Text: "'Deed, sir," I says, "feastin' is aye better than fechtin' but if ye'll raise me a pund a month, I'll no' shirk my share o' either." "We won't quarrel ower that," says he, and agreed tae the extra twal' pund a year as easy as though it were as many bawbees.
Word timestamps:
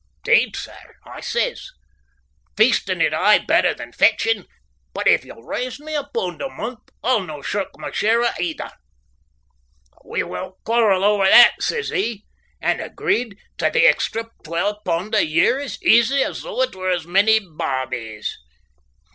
"'Deed, 0.23 0.55
sir," 0.55 0.95
I 1.05 1.21
says, 1.21 1.69
"feastin' 2.57 3.01
is 3.03 3.13
aye 3.13 3.37
better 3.37 3.71
than 3.71 3.91
fechtin' 3.91 4.47
but 4.95 5.07
if 5.07 5.23
ye'll 5.23 5.43
raise 5.43 5.79
me 5.79 5.93
a 5.93 6.05
pund 6.05 6.41
a 6.41 6.49
month, 6.49 6.79
I'll 7.03 7.21
no' 7.21 7.43
shirk 7.43 7.67
my 7.77 7.91
share 7.91 8.23
o' 8.25 8.31
either." 8.41 8.71
"We 10.03 10.23
won't 10.23 10.55
quarrel 10.63 11.03
ower 11.03 11.27
that," 11.27 11.53
says 11.59 11.89
he, 11.89 12.25
and 12.59 12.81
agreed 12.81 13.37
tae 13.59 13.69
the 13.69 13.85
extra 13.85 14.31
twal' 14.43 14.81
pund 14.83 15.13
a 15.13 15.23
year 15.23 15.59
as 15.59 15.77
easy 15.83 16.23
as 16.23 16.41
though 16.41 16.63
it 16.63 16.73
were 16.75 16.89
as 16.89 17.05
many 17.05 17.37
bawbees. 17.37 18.37